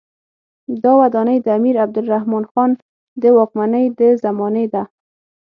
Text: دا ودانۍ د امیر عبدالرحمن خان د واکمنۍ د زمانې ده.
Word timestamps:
دا 0.83 0.91
ودانۍ 0.99 1.37
د 1.41 1.47
امیر 1.57 1.75
عبدالرحمن 1.85 2.43
خان 2.51 2.71
د 3.21 3.23
واکمنۍ 3.37 3.85
د 3.99 4.01
زمانې 4.23 4.65
ده. 4.73 4.83